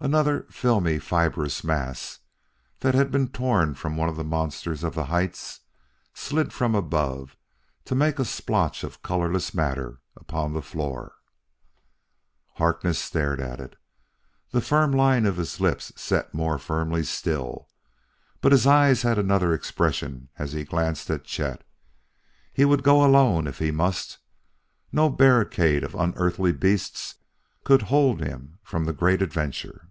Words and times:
Another 0.00 0.46
filmy, 0.48 1.00
fibrous 1.00 1.64
mass 1.64 2.20
that 2.80 2.94
had 2.94 3.10
been 3.10 3.26
torn 3.26 3.74
from 3.74 3.96
one 3.96 4.08
of 4.08 4.14
the 4.14 4.22
monsters 4.22 4.84
of 4.84 4.94
the 4.94 5.06
heights 5.06 5.62
slid 6.14 6.52
from 6.52 6.76
above 6.76 7.36
to 7.84 7.96
make 7.96 8.20
a 8.20 8.24
splotch 8.24 8.84
of 8.84 9.02
colorless 9.02 9.52
matter 9.52 9.98
upon 10.16 10.52
the 10.52 10.62
floor. 10.62 11.16
Harkness 12.54 13.00
stared 13.00 13.40
at 13.40 13.58
it. 13.58 13.74
The 14.52 14.60
firm 14.60 14.92
line 14.92 15.26
of 15.26 15.36
his 15.36 15.58
lips 15.58 15.92
set 15.96 16.32
more 16.32 16.58
firmly 16.60 17.02
still, 17.02 17.68
but 18.40 18.52
his 18.52 18.68
eyes 18.68 19.02
had 19.02 19.18
another 19.18 19.52
expression 19.52 20.28
as 20.38 20.52
he 20.52 20.62
glanced 20.62 21.10
at 21.10 21.24
Chet. 21.24 21.66
He 22.52 22.64
would 22.64 22.84
go 22.84 23.04
alone 23.04 23.48
if 23.48 23.58
he 23.58 23.72
must; 23.72 24.18
no 24.92 25.10
barricade 25.10 25.82
of 25.82 25.96
unearthly 25.96 26.52
beasts 26.52 27.16
could 27.64 27.82
hold 27.82 28.20
him 28.20 28.58
from 28.62 28.84
the 28.84 28.92
great 28.94 29.20
adventure. 29.20 29.86